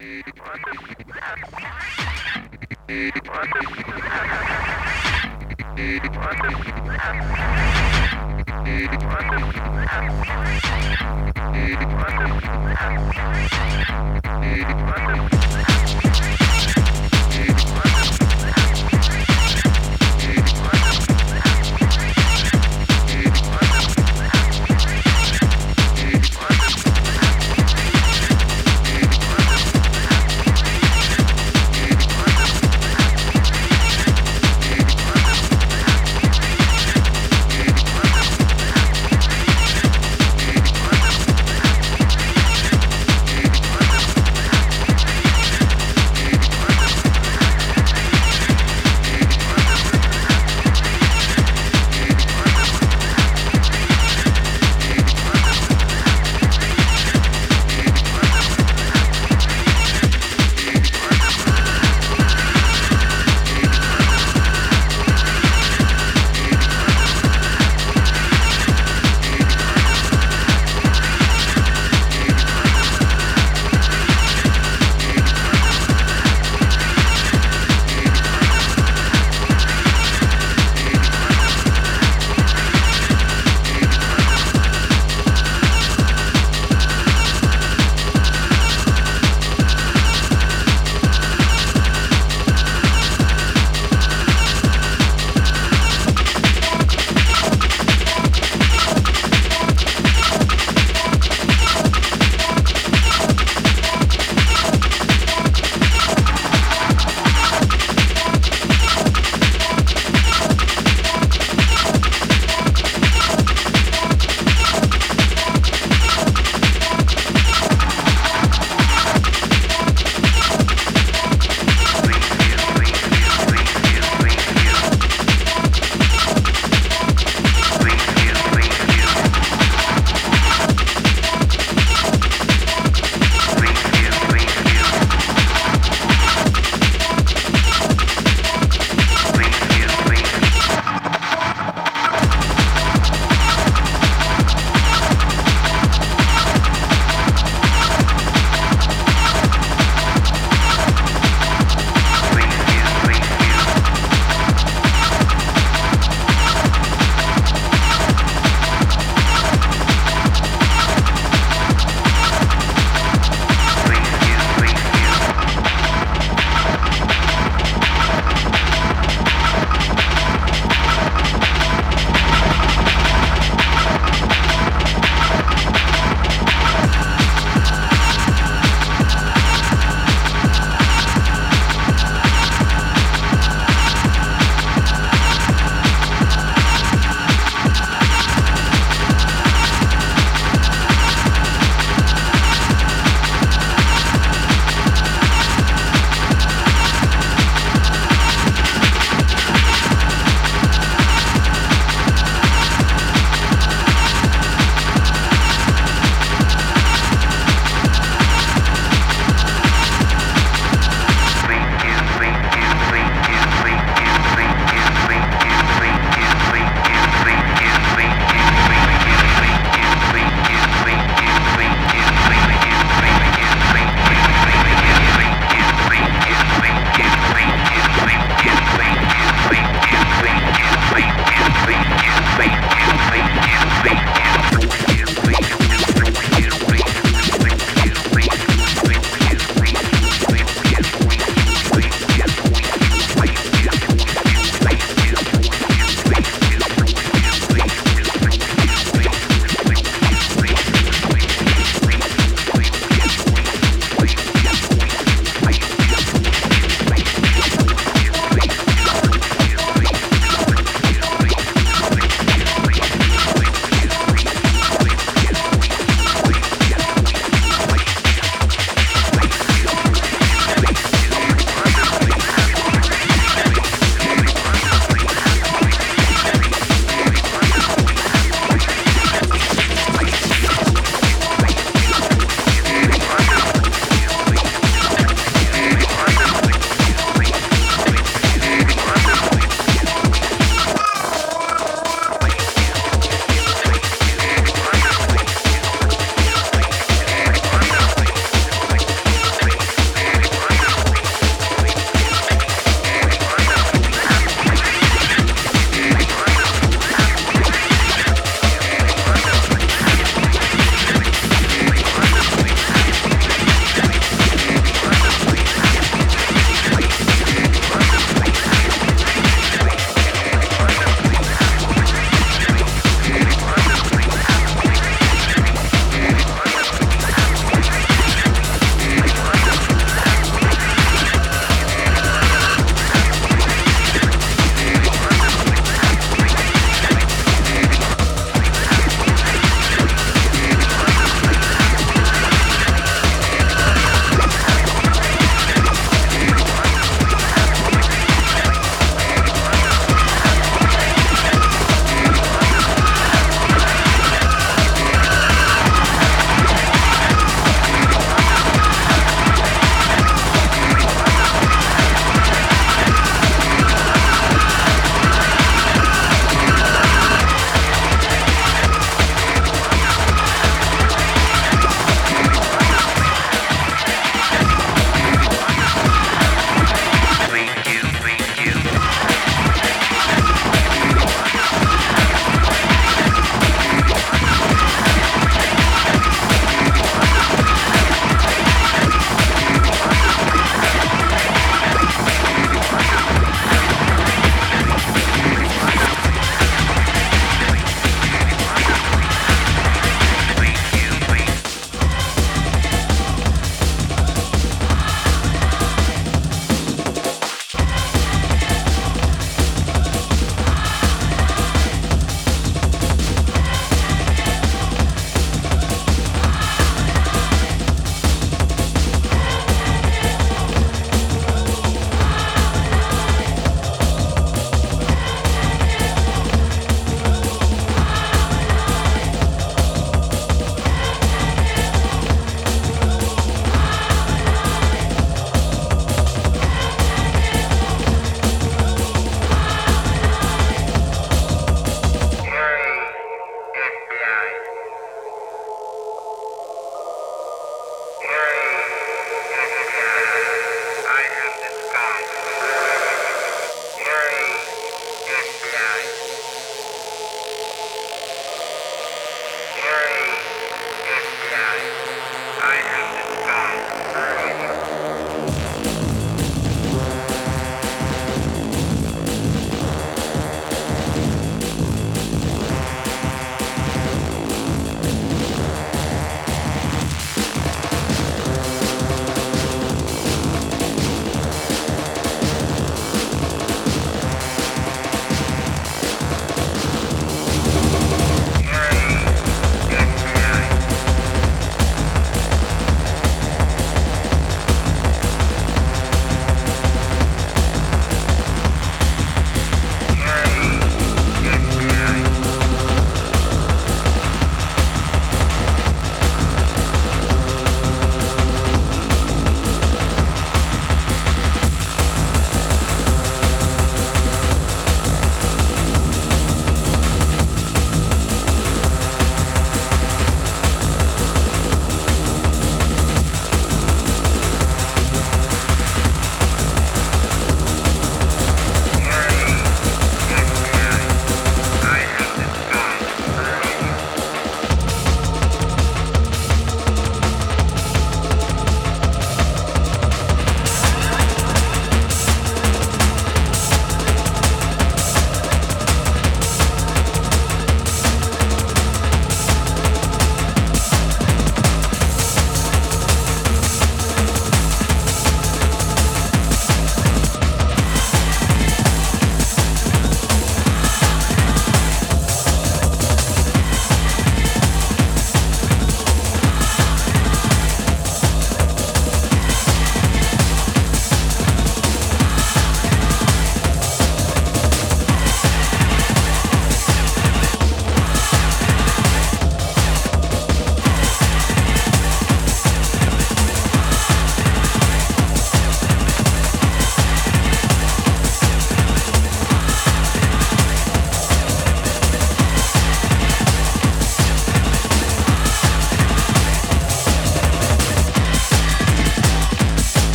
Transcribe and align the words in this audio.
Thank 0.00 0.30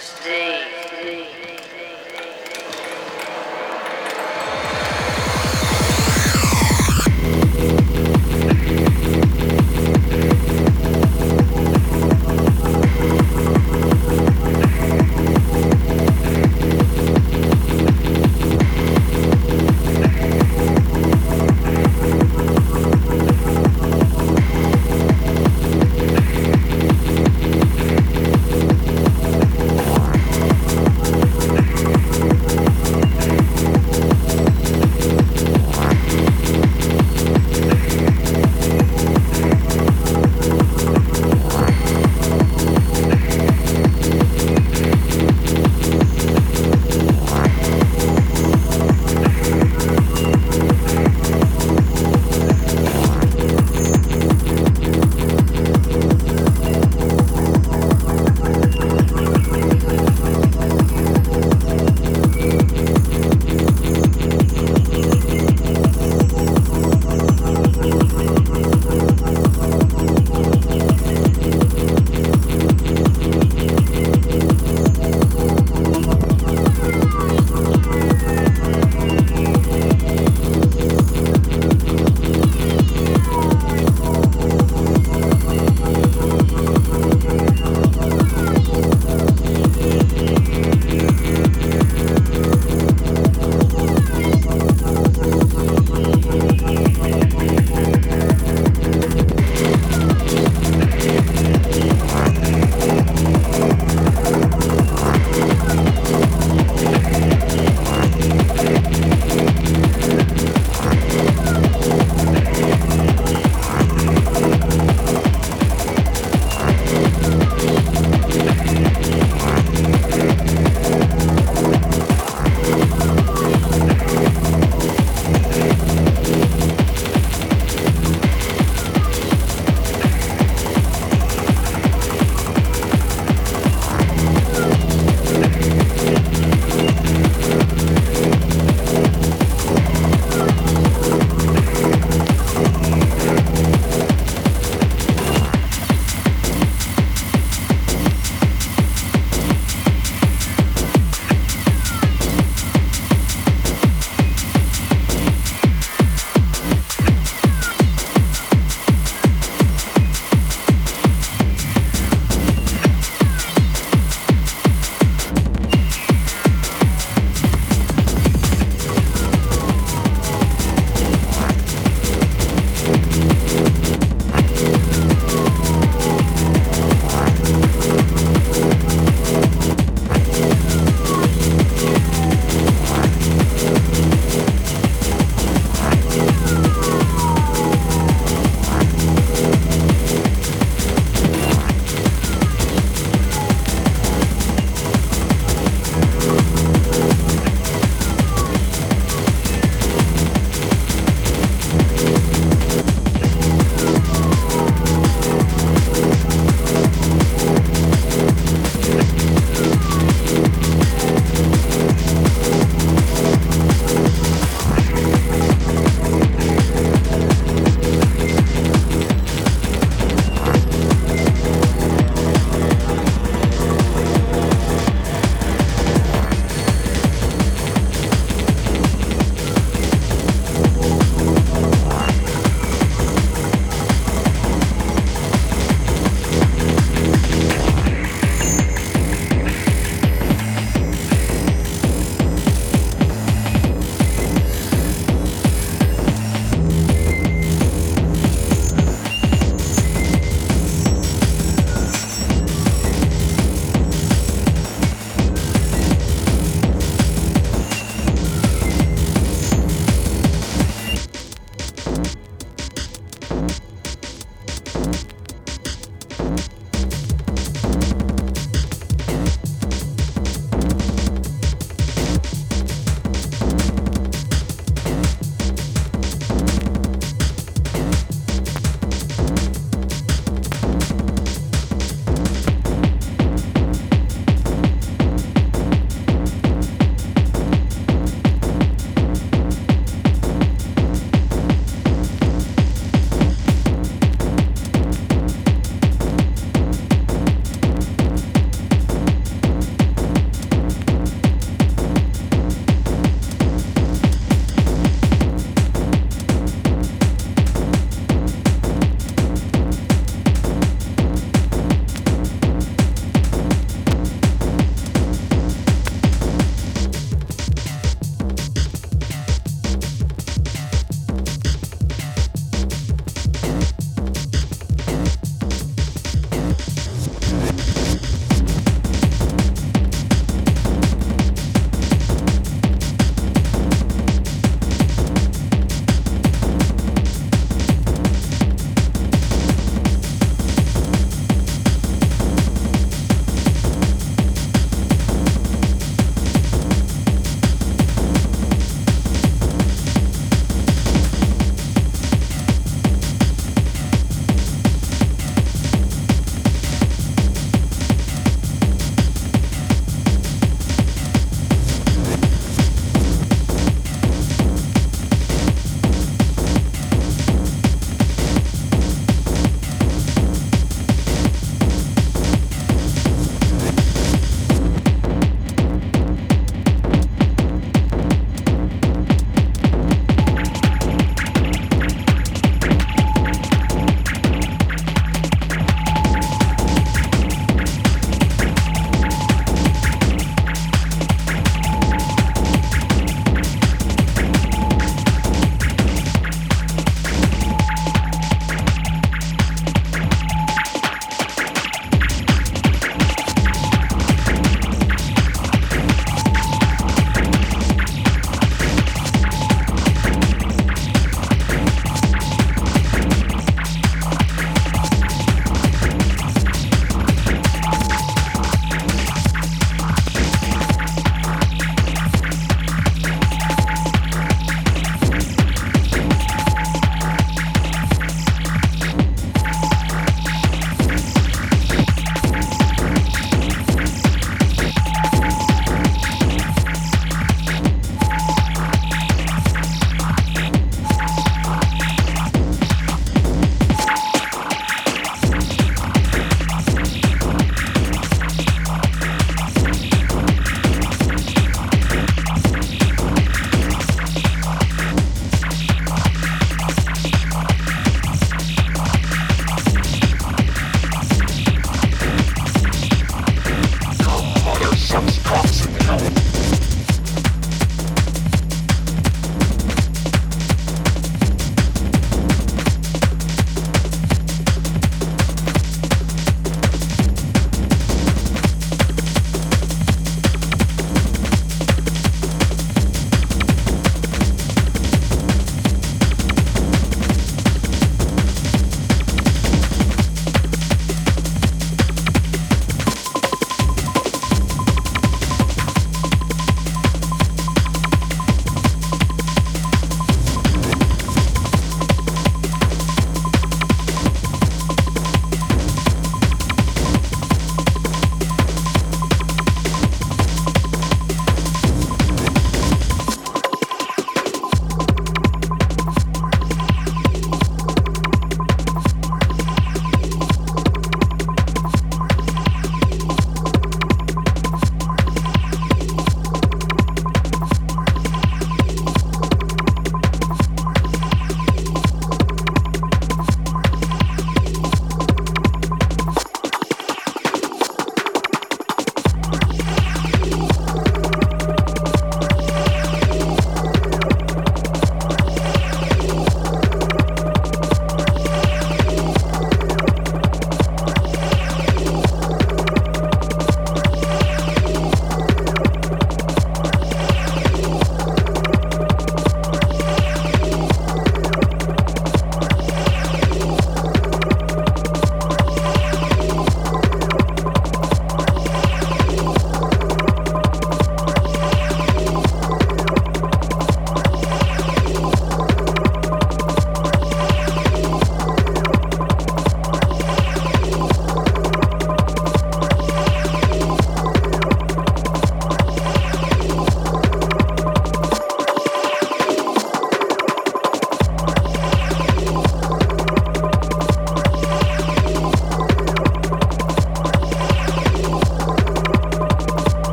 LSD. 0.00 0.59